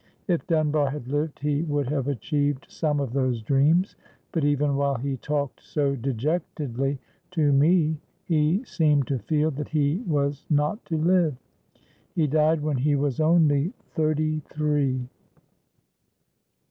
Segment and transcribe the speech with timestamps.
[0.27, 3.95] If Dunbar had lived he would have achieved some of those dreams,
[4.31, 6.97] but even while he talked so dejectedly
[7.29, 11.35] to me he seemed to feel that he was not to live.
[12.15, 15.07] He died when he was only thirty three.